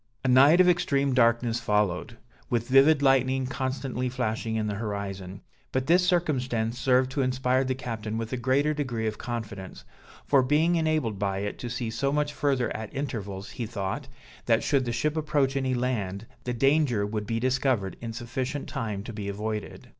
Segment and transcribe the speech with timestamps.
[0.25, 2.17] A night of extreme darkness followed,
[2.49, 7.75] with vivid lightning constantly flashing in the horizon; but this circumstance served to inspire the
[7.75, 9.85] captain with a greater degree of confidence;
[10.25, 14.07] for being enabled by it to see so much further at intervals, he thought,
[14.47, 19.03] that should the ship approach any land, the danger would be discovered in sufficient time
[19.03, 19.89] to be avoided.